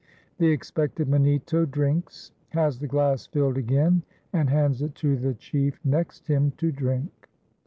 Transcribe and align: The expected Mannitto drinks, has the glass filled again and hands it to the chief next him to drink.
The 0.39 0.47
expected 0.47 1.07
Mannitto 1.07 1.69
drinks, 1.69 2.31
has 2.49 2.79
the 2.79 2.87
glass 2.87 3.27
filled 3.27 3.55
again 3.55 4.01
and 4.33 4.49
hands 4.49 4.81
it 4.81 4.95
to 4.95 5.15
the 5.15 5.35
chief 5.35 5.79
next 5.85 6.25
him 6.25 6.53
to 6.57 6.71
drink. 6.71 7.29